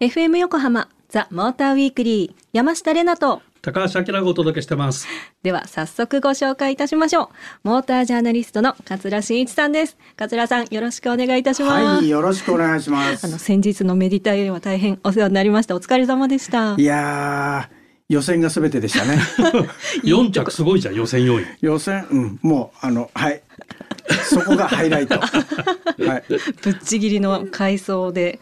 [0.00, 5.06] FM 横浜ザ・モーターウィークリー山下れなと高橋明がお届けしてます。
[5.42, 7.28] では早速ご紹介いたしましょう
[7.68, 13.38] モータージャーナリストの桂真一さんです桂さんよろしくお願いいたします、はい、よろしくお願いしまあのす。
[13.38, 19.18] 先日のメディタイは大変お世話になりましたお疲れ様でしたいやー、予選がすべてでしたね。
[20.04, 21.46] 4着すごいじゃん、予選4位。
[21.62, 23.42] 予選、うん、もう、あの、はい。
[24.24, 25.18] そこがハイライト。
[25.20, 26.24] はい。
[26.62, 28.38] ぶっちぎりの回想で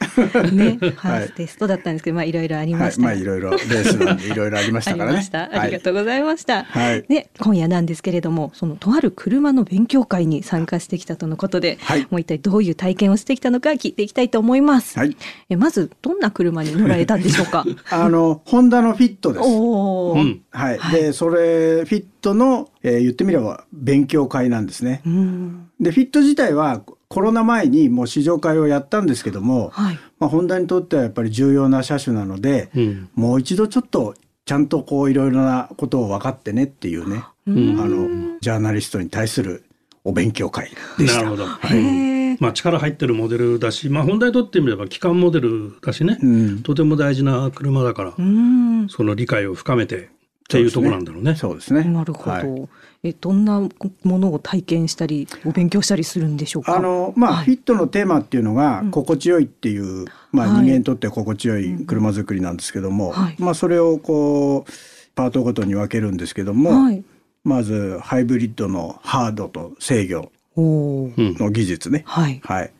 [0.52, 5.16] ね、は はいい、テストだったんですけどまあいろいろありはい、ました、まあ、いろいろレースなんで、いろいろありましたからね。
[5.18, 5.50] ました。
[5.52, 5.80] ありがう。
[5.80, 6.64] とうございました。
[6.64, 14.98] はいで、今夜なんですけれども、そのとある車の勉強会に参加してきたとのことで、はいもう一体どういう体験をしてきたのか聞いていきたいと思います。
[14.98, 15.16] はい。
[15.48, 17.64] えまずどんな車に乗られたんでしょうか？
[17.90, 19.44] あの、ホンダのフィットです。
[19.44, 20.42] おお、うん。
[20.50, 20.78] はい。
[20.78, 25.08] はいで、それ、フィットの、えー言ってみれば勉強会なんですねう。
[25.10, 29.98] ん、で、フィット自体はコロナ前にもう試乗会をやったんですけども、はい。
[30.18, 33.10] まあ、ホンダにとってはやっぱり重要な車種なので、うん。
[33.14, 39.64] もう一度ちょっとちゃんとこういろいろなことを分かってねっていうね、うんあのジャーナリストに対する
[40.04, 41.22] お勉強会でした。
[41.22, 41.46] なるほど。
[41.46, 42.36] へえ。
[42.40, 48.88] まあ力入ってるモデルだし、まあ本題にとってみれば機関モデルだしね、うん、とても大事な車だから、うん。
[48.88, 50.08] その理解を深めて
[50.58, 51.34] っていうところなんだろうね。
[51.34, 51.84] そうですね。
[51.84, 52.68] なるほど、はい
[53.04, 53.60] えどんな
[54.04, 56.76] ものを体験したりお勉強したりするんでしょうか？
[56.76, 64.72] あのまあ、はいフィットのテーマっていうのがうん心地よいっていう、まあ、はい人間にとって心地よい車作りなんですけども、はいまあ、それをこう
[65.16, 67.02] パートごとに分けるんですけども、はい。
[67.42, 70.30] まずハイブリッドのハードと制御。
[70.54, 72.38] の技術ね、はい。
[72.44, 72.72] はい、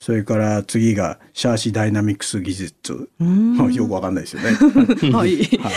[0.00, 3.08] それから次がシャーシダイナミクス技術、
[3.72, 4.50] よくわかんないですよね。
[5.14, 5.36] はい。
[5.62, 5.72] はい、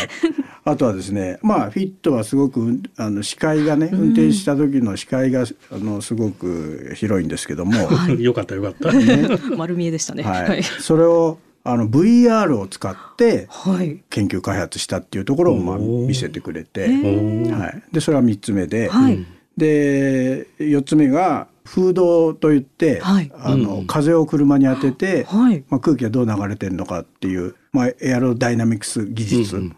[0.66, 7.74] あとはですねまあフィットはすごくうんあの視界がね運転した時の視界があのすごく広いんですけども、
[8.20, 8.92] よかったよかった。
[9.58, 10.24] 丸見えでしたね。
[10.24, 10.64] はいはい。
[10.64, 14.00] それをあの VR を使ってはい。
[14.10, 19.26] 研究開発したっていうところをまあ見せてくれて、はい、でそれは3つ目で、はい。
[19.58, 25.64] で4つ目が風洞といって、はいあのうん風を車に当てて、はい。
[25.70, 29.76] まあ、空気がどう流れてるのかっていう、まあ、エアロダイナミクス技術、うんうん。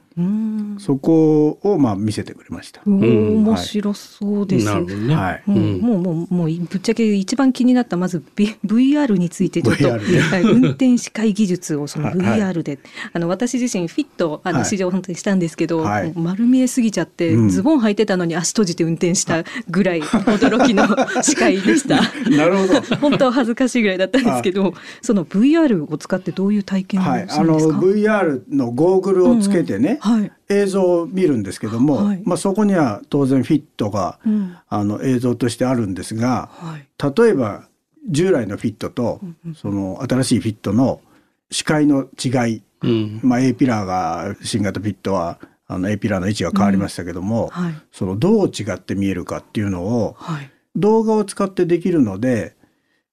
[0.80, 2.82] そこをまあ見せてくれました。
[2.86, 4.66] 面白そうです。
[4.66, 5.16] なるほどね。
[5.16, 12.80] はいもう、うんもうもうもうぶっちゃけ一番気になったまず、VR についてちょっと、はい運転視界技術をそのはい VR で、
[13.12, 20.88] あの私自身フィットあのはい試乗本当にしたんですけど、丸見えすぎちゃって、うんズボン履いてたのに足閉じて運転したぐらい驚きの
[21.24, 22.02] 視界でした。
[22.30, 22.82] なるほど。
[22.98, 27.76] 本当恥ずかしいぐらいだったんですけど、その VR を使ってどういう体験をすはい、るんですか。
[27.76, 30.05] あの VR のゴーグルをつけてね、はい。
[30.50, 36.88] 映像を見るんですけども、はいまあ、そこには当然フィットが、うんあの映像としてあるんですがはい。
[37.24, 37.68] 例えば
[38.10, 39.20] 従来のフィットと、
[39.56, 41.02] その新しいフィットの
[41.50, 43.20] 視界の違い、うん。
[43.24, 47.74] まあ、A ピラーが新型フィットはあの A ピラーの位置が変わりましたけども、はい。
[47.92, 50.52] そのどう違って見えるかっていうのをはい。
[50.76, 52.56] 動画を使ってできるので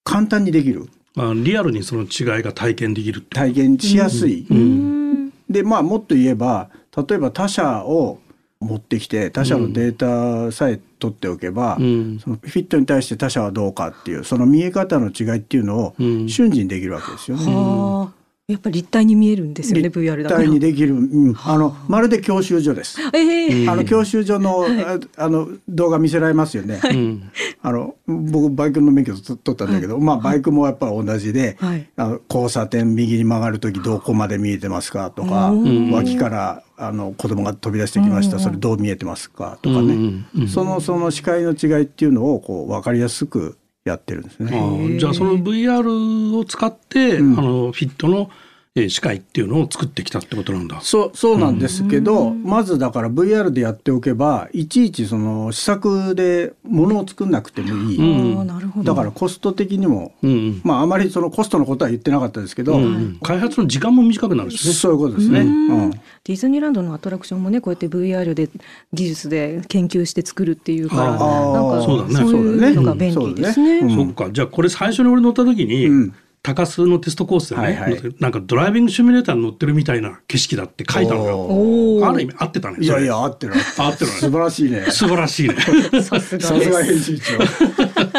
[0.04, 3.36] 簡単にできるまあリアルにその違いが体験できるって。
[3.36, 4.46] 体験しやすい。
[4.50, 5.32] うーん。
[5.48, 8.18] でまあもっと言えば例えば他社を
[8.60, 12.18] 持ってきて他社のデータさえ取っておけば、うん。
[12.20, 17.44] そのフィットに対して他社はどうかっていうその見え方の違いっていうのをうん瞬時にできるわけですよね。
[17.46, 18.21] はあ。
[18.48, 20.40] やっぱり立体に見えるんですよね、VR だ立から。
[20.40, 21.56] 体にできる、うん、あ。
[21.56, 22.98] のまるで教習所です。
[23.14, 23.68] ええ。
[23.68, 26.80] あの教習所の,、ああの動画見せられますよね。
[26.84, 27.30] うん。
[27.62, 31.88] あの僕バイクの免許取ったんだけど、まあバイクもやっぱり同じで、はい。
[31.96, 44.50] あの交差点右に曲がる時どこまで見えてますかとか、うん脇からあの子供が飛び出してきました、うんそれどう見えてますかとかね、うんうんそのその視界の違いっていうのをこう分かりやすくやってるんですあね。
[44.52, 48.30] ーじゃあその VR を使って、うんあのフィットの
[48.74, 50.80] えー視界っていうのを作ってきたってことなんだ。
[50.80, 58.38] そうそうなんですけど、まずだから VR でやっておけばいちいちその試作でものを作んなくてもいい、うん。
[58.38, 58.94] ああ、なるほど。
[58.94, 60.60] だからコスト的にもうんうん。
[60.64, 63.18] まああまりそのコストのことは言ってなかったですけど、うんうん。
[63.22, 64.72] 開発の時間も短くなるしね。
[64.72, 65.40] そういうことですね。
[65.40, 65.90] うん。
[65.90, 68.48] ディズニーランドのアトラクションもねこうやって VR で
[68.94, 72.14] 技術で研究して作るっていうからなんあかーそうだね。
[72.14, 73.80] そういうのが便利ですね。
[73.80, 73.94] うん。
[73.96, 74.30] そっか。
[74.32, 76.14] じゃあこれ最初に俺乗った時に、うん
[76.44, 78.00] 高須のテストコースでね、はいはい。
[78.18, 82.04] なんかドライビングシミュレーターに乗ってるみたいな景色だって書いたのよ。
[82.04, 82.78] ある意味合ってたね。
[82.80, 83.52] いやいやそ合ってる。
[83.78, 84.80] 合ってる素晴らしいね。
[84.80, 85.54] れ素晴らしいね。
[86.02, 86.84] さすが。
[86.84, 87.24] 編集長。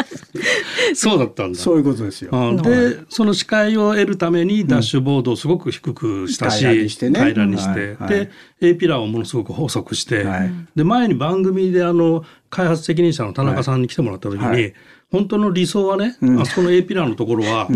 [0.96, 1.58] そうだったんだ。
[1.58, 2.30] そういうことですよ。
[2.32, 7.20] うんでその視界を得るためにダッシュボードをすごく低くしたし、平らにしてね。
[7.20, 7.68] 平らにして。
[7.68, 8.08] はいはい。
[8.08, 8.30] で
[8.62, 10.50] A ピラーをものすごく細くして、はい。
[10.74, 14.72] で前に番組であの開発責任者の田中さんに来てもらった時に、はい。
[15.12, 16.40] 本当の理想はね、うん。
[16.40, 17.68] あそこの A ピラーのところは、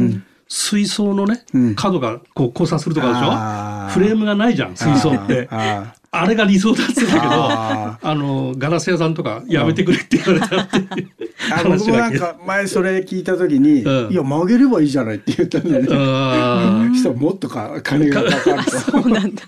[0.49, 1.75] 水槽のね、うん。
[1.75, 3.93] 角がこう交差するとかでしょ？
[3.93, 5.47] フレームがないじゃん水槽って。
[5.51, 11.11] ああれが理想だって言ってたけどああのガラス屋さんとかやめてくれって言われたっていう
[11.53, 14.13] あ僕もなんか前それ聞いた時に「うん。
[14.13, 15.89] いや曲げればいいじゃない」って言ったんだよね。
[15.93, 19.43] あ したらもっとか金がかかる そうなんだ。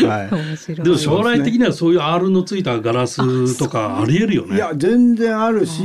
[0.00, 0.06] と。
[0.06, 0.74] はい。
[0.76, 4.54] でも将来的にはそういう R のついたガラスとかありえるよね。
[4.54, 5.82] いや全然あるし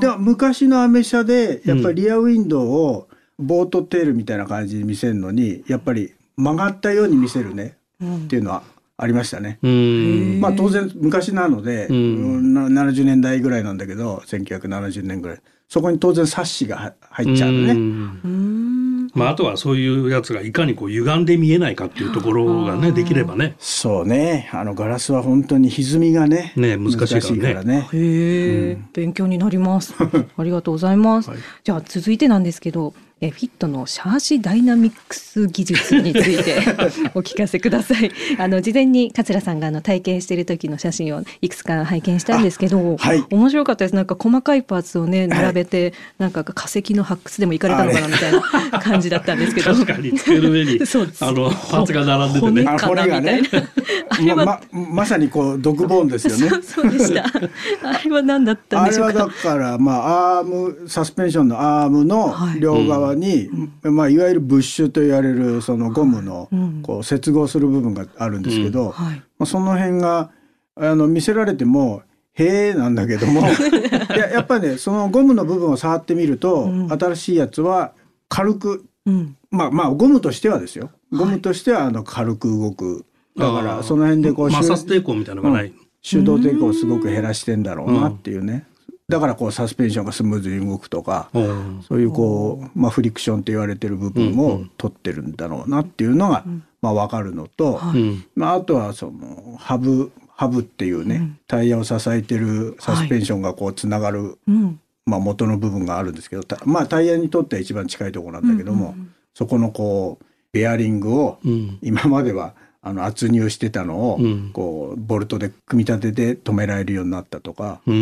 [0.00, 8.16] でも昔のアメ車でやっぱりリアウィンドウをボートテールみたいな感じに見せるのにやっぱり曲がったように見せるねうん。
[8.24, 8.62] っていうのは
[8.98, 9.58] ありましたね。
[9.62, 10.40] うん。
[10.40, 11.96] まあ当然昔なので、うん。
[11.96, 11.98] う
[12.40, 15.40] んな70年代ぐらいなんだけど1970年ぐらい。
[15.68, 19.06] そこに当然サッシがは入っちゃうのね。
[19.14, 23.56] まあ、あとはそういうやつがいかにこう歪んで見えないかっていうところがねできればね。
[23.58, 24.48] そうね。
[24.52, 27.80] あのガラスは本当に歪みがねね難しいからね。
[27.80, 27.88] ね。
[27.92, 29.94] へえ、勉強になります。
[30.36, 31.30] ありがとうございます。
[31.30, 31.38] はい。
[31.64, 36.58] じゃあ続いてなんですけど、えフィットのシャーシダイナミックス技術について
[37.16, 38.10] お聞かせください。
[38.38, 43.94] あの事前に桂さんがあの体験している時の写真をいくつか拝見したんですけど、はい面白かったです。
[43.94, 49.72] なんか細かいパーツをね並べて、なんか化石の発掘でも行かれたのかなみたいな感じだったんですけど。
[49.72, 50.72] 確かに机の上に
[51.20, 53.68] あのパーツが並んでてねあ骨かな骨がねみたいな。
[54.10, 54.60] あれは、まま
[54.90, 57.24] まさにこう独ボーンですよねそうそうでした。
[57.82, 59.34] あれは何だったんあれはでしょうか。
[59.36, 62.74] だからまあアームサスペンションのアームのはい両
[63.06, 63.48] 側に、
[63.82, 66.82] まあいわゆるブッシュと言われるそのゴムのうん。
[66.82, 69.16] こう接合する部分があるんですけど、はい。
[69.38, 70.30] まあその辺が
[70.74, 72.02] あの見せられても
[72.34, 76.92] へえなんだけども いややっぱりねそのゴムの部分を触ってみると、うん。
[76.92, 77.92] 新しいやつは
[78.28, 79.36] 軽くうん。
[79.50, 80.90] まあまあゴムとしてはですよ。
[81.12, 83.04] ゴムとしてはあの軽く動く。
[83.36, 85.72] だからその辺でこう摩擦抵抗みたいなのがない、
[86.02, 88.66] 手動抵抗をすごく減らしてんだろうなっていうね、
[89.08, 91.82] だからこうサスペンションがスムーズに動くとか、うん。
[91.86, 96.44] そういうこう、まあ、フリクションって言われてる部分を取ってるんだろうなっていうのが、
[96.82, 98.00] まあ、分かるのと、はい。
[98.00, 98.24] うん。
[98.34, 104.80] まあ、あとはそのハブハブっていうね、タイヤを支えてるサスペンションがこうつながる、うん。
[105.06, 108.96] まあ、元の部分があるんですけどたまあタイヤにとっては一番近いところなんだけども、
[109.34, 111.78] そこのこうベアリングをうん。
[111.80, 112.54] 今までは
[112.86, 114.50] あの圧入してたのを、うん。
[114.52, 117.94] こうボルトで組み立てて止められるようになったとか、うそ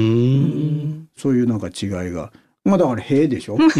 [1.30, 2.30] ういうなんか違いが。
[2.64, 3.56] まあだから「へえ」でしょ？
[3.58, 3.68] そう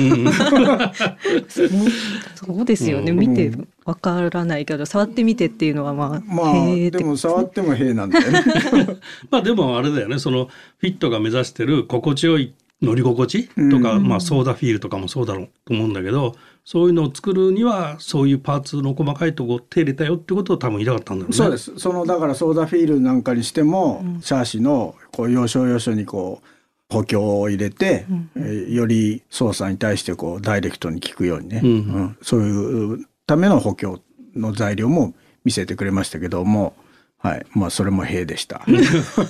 [2.57, 3.13] そうですよね。
[3.13, 3.53] うん見て
[3.85, 6.99] わからないけど、触ってみてっていうのはまあ、まあへーって。
[6.99, 8.43] でも触っても「へえ」なんだよね。
[9.31, 10.19] まあでもあれだよね。
[10.19, 10.49] その
[10.79, 12.53] フィットが目指してる心地よい
[12.83, 14.07] 乗り心地とか、うん。
[14.09, 16.35] まあソーダフィールとかもそうだろうと思うんだけど
[16.65, 21.37] そういうのを作るにはそういうパーツの細かいとこ手入れたよってことを多分言いたかったんだろうね。
[21.37, 21.79] そうです。
[21.79, 28.07] そのだからソーダフィールなんかにしても、シャーシのこう要所要所にこう補強を入れて、
[28.37, 31.71] えーより操作に対してこうダイレクトに効くようにね、うん。
[31.71, 32.17] うん。
[32.23, 34.01] そういうための補強
[34.35, 35.15] の材料も
[35.45, 36.75] 見せてくれましたけども、
[37.19, 38.65] はい、まあそれも兵でした。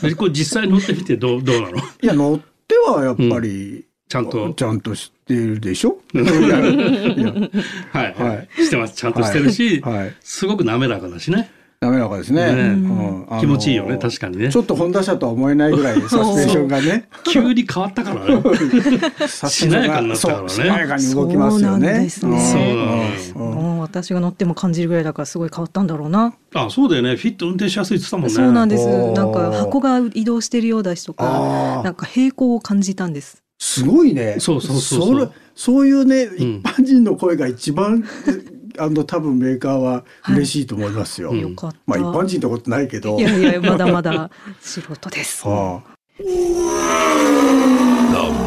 [0.02, 1.78] でこれ実際乗ってみてどうどうなの？
[1.78, 4.54] いや乗ってはやっぱり、ちゃんと。
[4.54, 5.98] ちゃんとしてるでしょ？
[6.14, 7.32] いやいや。
[7.92, 8.48] はい、は、はい。
[8.64, 8.94] してます。
[8.94, 9.98] ちゃんとしてるし、はい。
[9.98, 10.14] はい。
[10.20, 11.50] すごく滑らかだしね。
[11.80, 12.46] 滑らかですね。
[12.54, 13.40] ねうん。
[13.40, 14.48] 気持ちいいよね確かにね。
[14.50, 17.08] ちょっとホンダ車とは思えないぐらいサスペンションがね。
[17.24, 18.42] 急に変わったからね。
[19.28, 20.48] しなやかになったからね。
[20.48, 22.00] そうしなやかに動きますよそうなんね。
[22.04, 22.40] ですね。
[22.40, 23.40] そう。
[23.42, 26.34] なのよもう私が乗っても感じるぐらいだからすごい変わったんだろうな。
[26.54, 27.16] あそうだよね。
[27.16, 28.32] フィット運転しやすいって言ってたもんね。
[28.32, 28.86] そうなんです。
[29.12, 31.84] なんか箱が移動してるようだしとあか、ー。
[31.84, 33.43] なんか平行を感じたんです。
[33.64, 34.36] すごいね。
[34.40, 38.04] そうそうそうそうれそういうね、ん一般人の声が一番
[38.78, 41.30] あの多分メーカーは嬉しいと思いますよ。
[41.30, 41.78] うんよかった。
[41.86, 43.18] まあ一般人ってことないけど。
[43.18, 44.30] いやいやまだまだ
[44.60, 45.42] 素人です。
[45.48, 45.82] は
[46.18, 46.24] The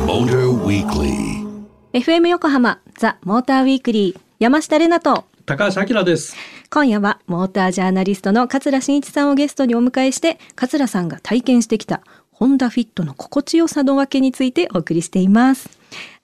[0.05, 1.47] Motor Weekly.
[1.93, 6.35] FM 横浜ザ・モーターウィークリー山下れなと高橋明です
[6.69, 12.01] 今夜はモータージャーナリストの桂真一さんをゲストにお迎えして桂さんが体験してきた
[12.37, 15.71] ホンダフィットの心地よさのわけについてお送りしています。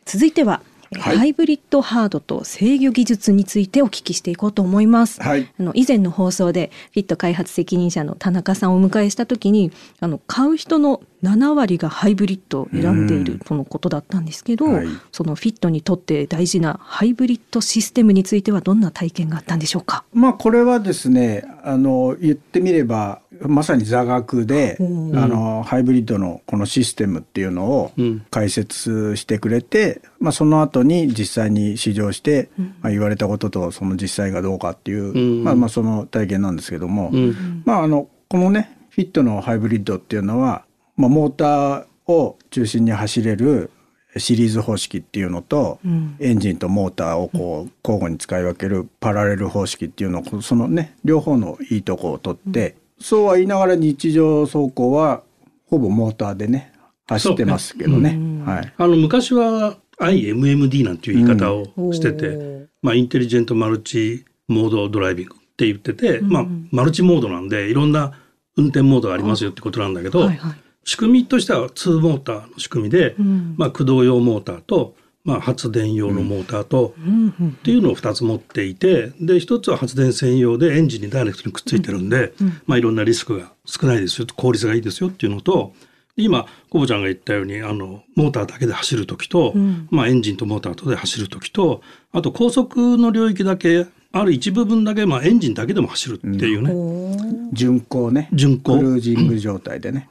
[0.06, 1.18] 続いては、えはい。
[1.18, 5.52] ハイブリッドハードと制御技術についてお聞きしていこうと思います、はい。
[5.60, 14.88] あの以前の放送でフィット開発責任者の田中さんをお迎えした時にあの買う人の7割がハイブリッドを選んでいるとのことだったんですけど、はい。
[15.12, 20.04] そのフィットにとって大事なハイブリッドシステムについてはどんな体験があったんでしょうか？
[20.14, 25.18] まあこれはですねあの言ってみればまさに座学で、うん。
[25.18, 28.26] あのハイブリッドのこのシステムっていうのをうん。
[28.30, 32.50] 解説してくれて、まあ、その後に実際に試乗して、
[32.82, 35.44] まあ、言われたこととその実際がどうかっていう、うん。
[35.46, 37.64] まあ、まあその体験なんですけども、うん。
[37.66, 40.66] まあ、あのこのねフィットのハイブリッドっていうのは、
[40.96, 43.70] まあ、モーターを中心に走れる、
[44.18, 46.16] シリーズ方式っていうのと、うん。
[46.20, 55.24] エンジンとモーターをこう交互に使い分けるパラレル方式っていうのをそのね両方のいいとこを取って、そうは言いながら日常走行は
[55.66, 56.74] ほぼモーターでね
[57.08, 58.12] 走ってますけどね。
[58.12, 58.46] うん。
[58.46, 58.74] はい。
[58.78, 68.20] あの昔は IMMD なんていう言い方をしてて、うんまあ、インテリジェントマルチモードドライビングって言ってて、うんまあ、マルチモードなんでいろんな
[68.58, 73.56] 運転モードがありますよってことなんだけど、はいはい仕組みとしては2モーターの仕組みで、うん。
[73.58, 85.74] まあ、駆動用モーターと、まあ、発電用のモーターと、っていうのを2つ持っていてで1つは発電専用でエンジンにダイレクトにくっついてるんで、うんまあ、いろんなリスクが少ないですよ効率がいいですよっていうのと
[86.18, 89.88] 今コボちゃんが言ったようにあのモーターだけで走る時と、うん。
[89.90, 98.30] まあ、エンジンとモーターとで走る時とあと高速の領域だけある一部分だけ、まあ、エンジンだけでも走るっていうね、おー巡航ね。
[98.32, 98.78] 巡航。
[98.78, 100.08] クルージング状態でね。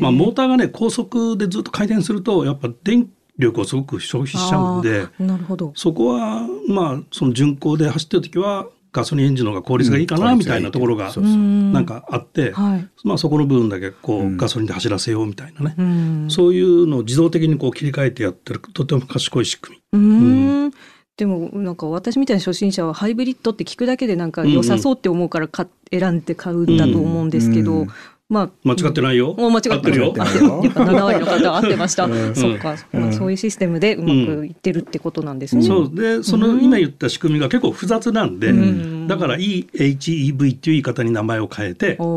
[0.00, 5.06] まあ、モーターがね高速でずっと回転するとやっぱ電力をすごく消費しちゃうんで。
[5.20, 5.72] なるほど。
[5.76, 12.88] そこはまあその巡航で走ってる時はガソリンエンジンの方が効率がいいかなうんみたいなところがなんかあって、はい。
[13.04, 14.36] まあそこの部分だけこううん。
[14.36, 16.26] ガソリンで走らせようみたいなね、うん。
[16.30, 20.72] そういうのを自動的にこう切り替えてやってるとても賢い仕組うーん
[21.16, 27.88] でもなんか私みたいな初心者はハイブリッドって聞くだけでなんか良さそうって思うからか選んで買うんだと思うんですけど、うん。
[28.28, 30.06] まあみ間違ってないよ、もう間違ってるよ。
[30.12, 32.04] やっぱ7割の方は合ってました。
[32.04, 32.34] うん。
[32.34, 35.62] そっか、まあ、そういうシステムでうまくいってるってことなんですね。
[35.62, 35.94] そう。
[35.94, 39.06] でその今言った仕組みが結構複雑なんで、うん。
[39.06, 42.08] だから EHEV っていう言い方に名前を変えて、まあ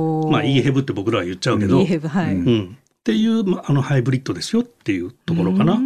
[0.44, 1.86] EHEV って僕らは言っちゃうけど、はい。
[1.86, 2.48] うん。
[2.48, 5.80] うん、っていう、まあ、あのハイブリッドですよっていうところかな。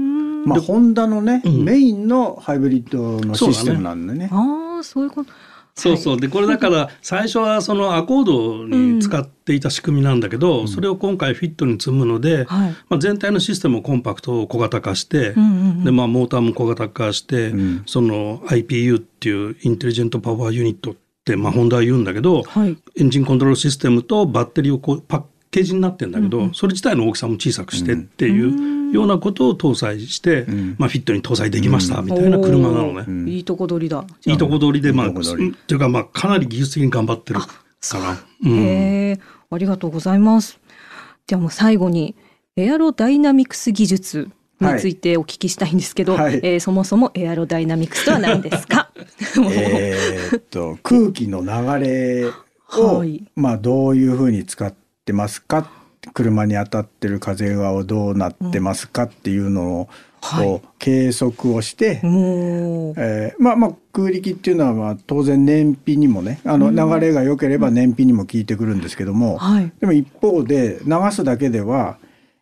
[0.44, 4.30] うんまあホンダのね、うんメインのハイブリッドのシステムなんでね。
[4.32, 5.32] ああ、そういうこと。
[5.76, 12.76] そうそうでこれだから 最初はそのアコードに使っていた仕組みなんだけど、それを今回フィットに積むので、はい。
[12.90, 20.96] まあ、全体のシステムをコンパクト小型化して、うんうんうんでまあ、モーターも小型化して、うんその IPU っていうインテリジェントパワーユニットっ
[21.26, 22.78] て、まあ、ホンダは言うんだけどはい。
[22.98, 25.22] エンジンコントロールシステムとバッテリーをこうパッ
[25.54, 30.76] ケージになってんだけど、それ自体の大きさも小さくしてっていうようなことを搭載して、ん。
[30.80, 33.32] まあ、フィットに搭載できましたみたいな車なのね。
[33.32, 34.04] いいとこ取りだ。
[34.26, 35.52] いいとこ取りで、まあ、いいとこ取り。
[35.52, 37.48] っていうか、まあ、かなり技術的に頑張ってるか
[37.94, 38.18] ら。
[38.44, 38.52] うん。
[38.60, 39.20] へえ、
[39.52, 40.60] ありがとうございます。
[41.28, 42.16] じゃあもう最後に
[42.56, 44.30] エアロダイナミクス技術
[44.60, 46.40] についてお聞きしたいんですけど、はい。
[46.44, 48.90] えーそもそもエアロダイナミクスとは何ですか？
[49.38, 49.52] もう。
[49.54, 52.26] えーっと空気の流れ
[52.78, 53.24] を、はい。
[53.36, 54.78] まあどういうふうに使って
[55.12, 55.70] ますか？
[56.14, 59.88] 車に当たってる風がどうなってますかっていうの
[60.44, 69.72] を、計測をして、えーまあまあ空力っていうのはまあ当然燃費にもねあの流れが良ければ燃費にも効いてくるんですけども、はい。
[69.80, 71.98] でも一方で流すだけでは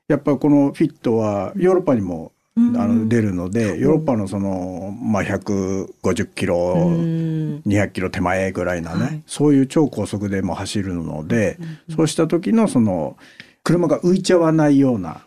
[0.08, 7.62] やっぱこのフィットはヨーロッパにもあの出るのでヨーロッパのその、まあ、150キロうん。
[7.66, 9.24] 200キロ手前ぐらいなね、はい。
[9.26, 11.58] そういう超高速でも走るので、
[11.96, 13.16] そうした時のその
[13.64, 15.22] 車が浮いちゃわないような、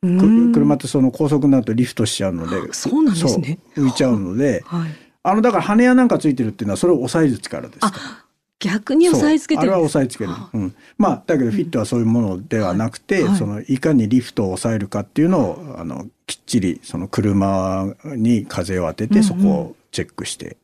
[0.00, 3.58] 車ってその高速になるとリフトしちゃうのでそうなんですね。
[3.76, 4.90] 浮いちゃうのではい。
[5.22, 7.90] あのだから羽屋なんかついてるっていうのはそれを抑える力ですか？
[7.90, 7.94] ら。
[8.60, 9.84] 逆に押さえつけてそうあれはる。
[9.86, 19.22] 押さえつける、うん、まあだけどフィットはそういうものではなくて、はいそのいかにリフトを抑えるかっていうのをあのきっちりその車に風を当てうんうん。
[19.22, 20.58] てそこをチェックして、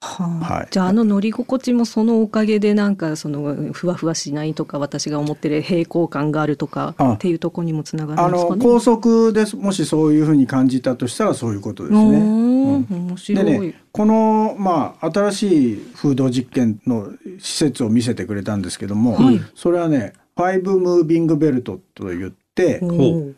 [0.00, 0.54] はあ。
[0.54, 0.68] はい。
[0.70, 7.12] じゃああの乗り心地もそのおかげでなんかそのふわふわしないとか私が思ってる平行感があるとかあ。
[7.12, 8.56] っていうところにもつながるあんですかね？
[8.56, 12.18] の高速でもしそういうふうに感じたとしたらそういうことですおね。
[12.66, 13.44] ー面白い。
[13.44, 23.34] でねこの、まあ、新しい風土実験の施設を見せてくれたんですけども、はいそれはねファイブムービングベルトと言っておほー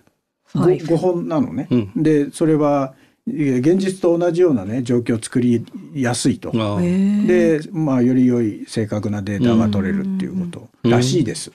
[0.54, 1.68] ごはい5本なのね。
[1.70, 2.94] うんでそれは
[3.30, 6.50] え現実と同じようなね状況を作りやすいと。
[6.50, 11.52] でまあより良い正確なデータが取れるっていうことらしいです。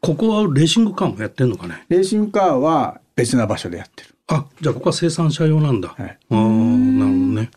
[0.00, 1.84] ここはレーシングカーもやってんのかね？
[1.88, 4.08] レーシングカーは別な場所でやってる。
[4.30, 6.18] あじゃあここは生産者用なんだ、はい。
[6.30, 7.50] ああなるほどね。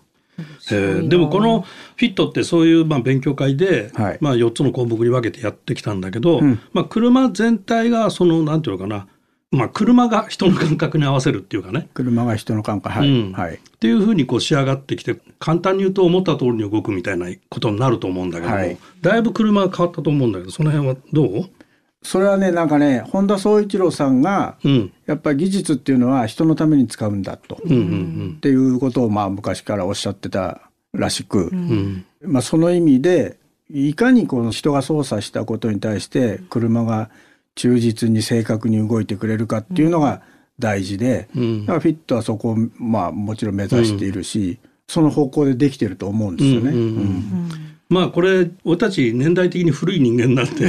[0.71, 1.07] えー。
[1.07, 4.17] でもこのフィットってそういうまあ勉強会で、はい。
[4.19, 6.59] まあ、4つの項目に分けてやってきたんだけど、うん。
[6.73, 9.07] まあ、車全体がそのなんていうのかな、
[9.51, 11.89] まあ、車が人の感覚に合わせるっていうかね。
[11.93, 12.97] 車が人の感覚。
[12.97, 13.33] はい、うん。
[13.33, 13.55] はい。
[13.55, 18.77] っていうふうにこう仕上がってきて簡単に言うと思った通りに動くみたいなことになると思うんだけども、はい。
[19.01, 21.49] だいぶ車が変わったと思うんだけどその辺はどう？
[22.03, 24.93] それはねなんかね本田宗一郎さんがうん。
[25.05, 30.61] やっぱり技術っていうのは人のために使うんだと、うんうんっていうことをまあ昔からおっしゃってた
[30.93, 32.05] らしく、うん。
[32.23, 33.37] うんまあ、その意味で
[33.69, 37.09] いかにこの人が操作したことに対して車が
[37.55, 40.21] 忠実に正確に動いてくれるかっていうのが
[40.59, 41.61] 大事で、うん。
[41.61, 46.71] だからフィットはそこをまあもちろん目指しているし、その方向でできてると思うんですよね。
[46.71, 46.87] うんうんうん。
[46.87, 50.65] うんまあこれ俺たち年代的に古い人間なんで、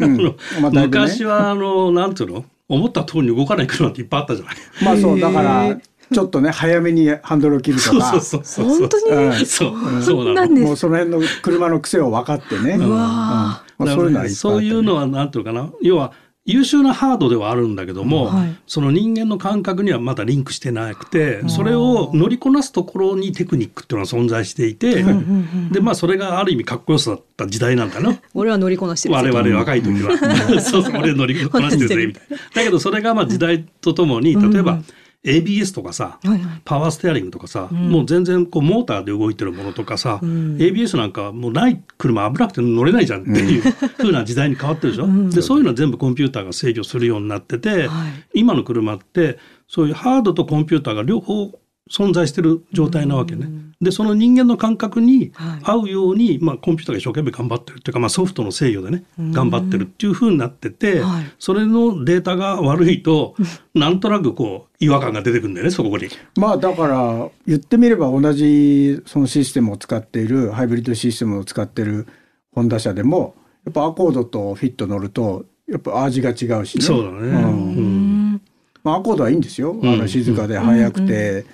[0.00, 1.04] あのまあだいぶね。
[1.04, 2.44] 昔はあのなんていうの？
[2.66, 4.54] 思った通りに動かない車っていっぱいあったじゃない。
[4.82, 5.78] まあそうだかへら
[6.12, 8.66] ちょっとね早めにハンドルを切るとそうかそうそうそう。
[8.66, 9.04] 本当に？
[9.12, 9.28] う。
[9.28, 9.46] ん。
[9.46, 10.66] そうそうなんです。
[10.66, 12.76] もうその辺の車の癖を分かってね。
[12.76, 13.82] うわー。
[13.82, 13.86] うん。
[13.86, 15.70] まあ、そういうのはいっぱいあってそういうのはなんていうのかな？
[15.82, 16.12] 要は
[16.46, 18.56] 優秀なハードではあるんだけども、はい。
[18.66, 25.02] その人間の感覚にはまだリンクしてなくてそれを乗りこなすところにテクニックっていうのが存在していて、
[25.72, 28.20] でまあそれがある意味かっこよさだった時代なんだな。
[28.34, 29.14] 俺は乗りこなしてる。
[29.14, 30.16] 我々若い時は、
[30.60, 32.36] そうそう俺乗りこなしてるぜみたいな。
[32.54, 34.80] だけどそれがまあ時代とともに例えば
[35.24, 36.60] ABS とかさ、はいはい。
[36.64, 37.90] パワーステアリングとかさ、ん。
[37.90, 40.56] もう全然こうモーターで動いてるものとかさ、ん。
[40.58, 45.30] ABS なんかもうない車危なくて乗れないじゃんっていう風な時代に変わってるでしょ、ん。
[45.30, 48.40] でそういうのは全部コンピューターが制御するようになってて、はい。
[48.40, 51.52] 今の車ってそういうハードとコンピューターが両方
[51.90, 53.48] 存在してる状態なわけね。
[53.80, 55.60] でその人間の感覚にはい。
[55.62, 61.24] 合うように、まあ、コンピューターが一生懸命頑張ってるっていうか、まあ、ソフトの制御でね頑張ってるっていう風になってて、はい。
[61.38, 63.34] それのデータが悪いと
[63.74, 66.08] なんとなくこう違和感が出てくるんだよねそこに。
[66.36, 72.06] まあだから言ってみれば同じそのシステムを使っているハイブリッドシステムを使っている
[72.52, 73.34] ホンダ車でも
[73.66, 76.84] やっぱアコードとフィット乗るとやっぱ味が違うしね。
[76.84, 77.26] そうだね、うん。
[77.26, 77.80] う
[78.36, 78.42] ん。
[78.82, 79.78] まあ、アコードはいいんですよ。
[79.82, 79.98] あうん。
[79.98, 81.44] の静かで速くて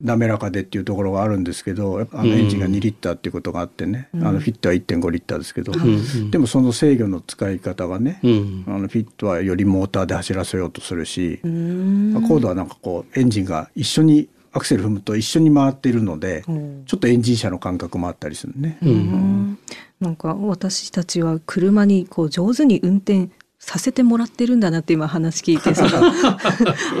[0.00, 8.64] 滑らかでっていうところがあるんですけど、やっぱあのエンジンが2リッターっていうことがあってね、あのフィットは1.5リッターですけど、んでもその制御の使い方がね、うん。
[8.66, 12.14] あのフィットはよりモーターで走らせようとするし、うん。
[12.16, 16.84] アコードはなんかこうエンジンが一緒にアクセル踏むと一緒に回っているので、うん。
[16.84, 18.78] ちょっとエンジン車の感覚もあったりするね。
[18.82, 19.58] うん。
[20.00, 25.90] なんか私たちは車にこう上手に運転させてもらってるんだなって今話聞いてその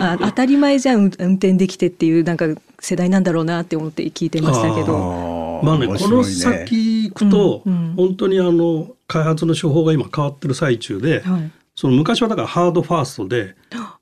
[0.00, 2.46] あ当たり前じゃん運運転できてっていうなんか
[2.80, 5.36] 世代なんだろうなって思って聞いてましたけど。
[5.62, 7.94] まあね、面この先行くと、うんうん。
[7.96, 11.50] 本当にあの開発の手法が今変わってる最中で、はい。
[11.74, 13.54] その昔はだからハードファーストで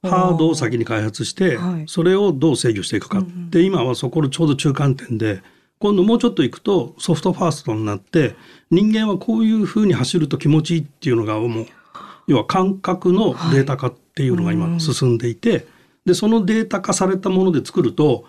[0.03, 1.85] ハードを先に開発して、はい。
[1.87, 5.43] それをどう制御していくか、で今はそこのちょうど中間点で
[5.79, 8.37] 今度もうちょっと行くとソフトファーストになって
[8.71, 11.67] 人間はこういうふうに走ると気持ちいいっていうのがもう
[12.27, 15.67] 要は感覚のデータ化っていうのが今進んでいて、
[16.07, 18.25] でそのデータ化されたもので作ると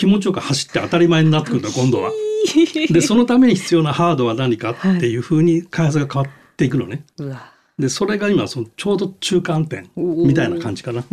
[0.00, 2.10] 気持ちよく走って当たり前になってくるんだ今度は。
[2.90, 7.04] でそのために必要なハードは何かっていうふうに開発が変わっていくのね。
[7.18, 11.04] うわでそれが今そのちょうど中間点みたいな感じかな。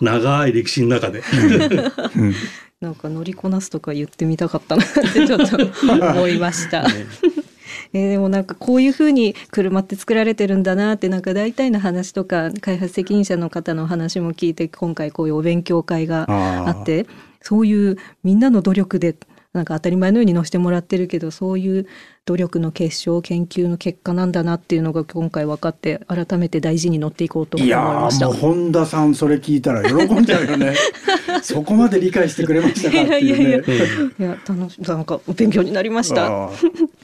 [0.00, 1.22] 長い歴史の中で。
[2.80, 5.56] なんか乗りこなすとか言ってみたかったなってちょっと
[5.90, 6.84] 思いました。
[7.92, 17.06] えーでもなんかこういうふうに車って作られてるんだなってなんか大体の話とか開発責任者の方の話も聞いて今回こういうお勉強会があって
[17.46, 19.14] そういうみんなの努力で
[19.52, 21.86] なんか当たり前のように乗せてもらってるけどそういう
[22.24, 28.36] 努力の結晶研究の結果なんだなっていうのが今回分かって改めて大事に乗っていこうと思いいやましたーもう。
[28.40, 30.74] 本田さんそれ聞いたら喜んじゃうよね
[31.40, 36.50] そこまで理解してくれましたかっていうねいやいやいやいや楽しなんか勉強になりました。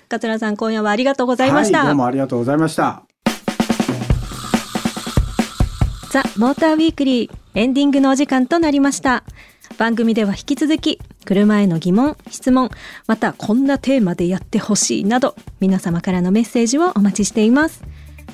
[0.08, 1.78] 桂さん今夜はありがとうございました。
[1.78, 3.04] はい、どうもありがとうございました
[6.10, 9.24] ザ・モーターウィークリーエンディングのお時間となりました。
[9.78, 12.70] 番組では引き続き車への疑問、質問、
[13.06, 17.82] またこんなテーマでやってほしいなど皆様からのメッセージをお待ちしています。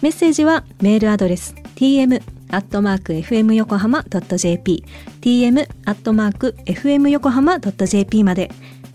[0.00, 4.84] メッセージはメールアドレス tm アットマーク fm 横浜 .jp
[5.20, 8.50] tm アットマーク fm 横浜 .jp まで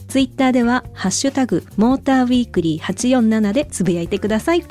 [0.07, 4.63] ツイッターではハッシュタグモーターウィークリー847でつぶやいてください。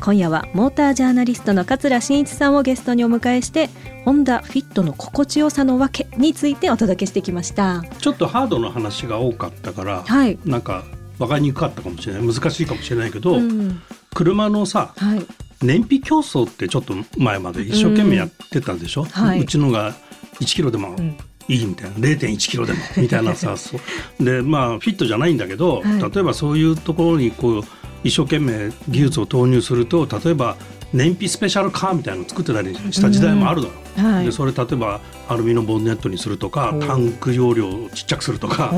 [0.00, 3.68] 今夜はモータージャーナリストの桂真一さんをゲストにお迎えして
[4.04, 7.82] ホンダフィットの心地よさのわけについてお届けしてきました。
[7.98, 10.38] ちょっとハードの話が多かったから、はい。
[10.44, 10.84] なんか
[11.18, 12.26] 分かりにくかったかもしれない。
[12.26, 13.82] 難しいかもしれないけど、うん。
[14.14, 15.26] 車のさはい。
[15.62, 19.40] 燃費競争ってちょっと前まで一生懸命やってたでしょ、うはい。
[19.40, 19.94] うちのが
[20.40, 21.96] 1キロでもんいいみたいな。
[21.96, 23.78] 0.1キロでもみたいなさ そ
[24.20, 24.24] う。
[24.24, 26.12] でまあフィットじゃないんだけど、はい。
[26.14, 27.62] 例えばそういうところにこう
[28.04, 30.56] 一生懸命技術を投入すると例えば
[30.92, 34.24] 燃費スペシャルカーみたいなのを作ってたりした時代もあるだろう、はい。
[34.24, 38.72] でそれ例えばアルミのボンネットにするとかタンク容量をちっちゃくするとか、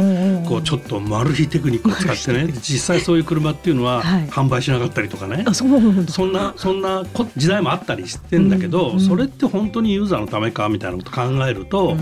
[0.48, 2.52] こうちょっとマル秘テクニックを使ってね。
[2.60, 4.26] 実際そういう車っていうのははい。
[4.28, 5.68] 販売しなかったりとかね、あそう。
[5.68, 11.96] なんだそんなそんなこ時代もあったりしてんだけど、それって本当にユーザーのためかみたいなこと考えると、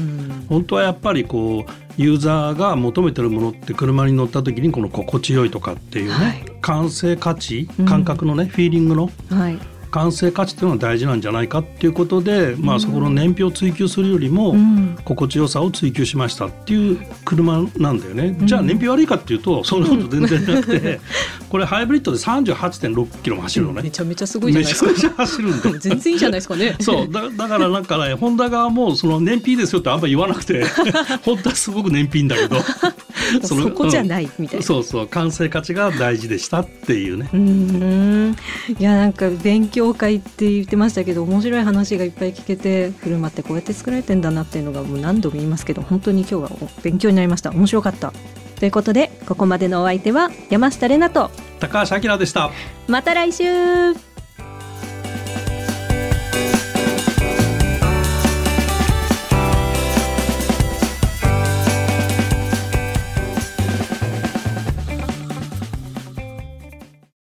[0.48, 6.44] 本当はやっぱりこうユーザーが求めてるものって車に乗った時にこの心地よいとかっていうね、はい。
[6.62, 9.58] 感性価値感覚のね、フィーリングのはい
[9.90, 14.98] 完成価値っていうのは大事なんじゃないかっていうことで、まあ、そこの燃費を追求するよりもうん。
[15.04, 18.36] 心地よさを追求しましたっていう車なんだよね。
[18.40, 21.00] じゃあ燃費悪いかっていうとそんなこと全然なくて
[21.48, 23.82] これハイブリッドで38.6キロも走るのね。
[23.82, 24.90] めちゃめちゃすごいじゃないですか。
[24.90, 25.78] めちゃめちゃ走るんだよ。
[25.80, 26.76] 全然いいじゃないですかね。
[26.80, 27.08] そう。
[27.10, 30.64] だだからなんかねホンダ側もその燃費ですよってあんま言わなくて
[31.24, 32.56] 本当はすごく燃費いいんだけど。
[32.56, 34.64] のそこじゃないみたいな。
[34.64, 35.08] そうそう。
[35.08, 37.28] 完成価値が大事でしたっていうね。
[37.32, 38.36] うーん。
[38.78, 46.50] いやなんか勉強会って言ってましたけど面白い話がいっぱい聞けて車ってこうやって作られてんだなっていうのがもう何度も言いますけど本当に今日は
[46.82, 47.50] 勉強になりました。
[47.50, 48.12] 面白かった。
[48.58, 52.50] ということでここまでのお相手は山下れなと高橋明でした。
[52.88, 54.07] また来週